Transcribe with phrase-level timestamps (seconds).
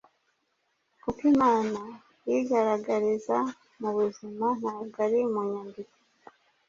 [1.01, 1.79] kuko Imana
[2.29, 3.37] yigaragariza
[3.79, 5.95] mu buzima ntabwo ari mu nyandiko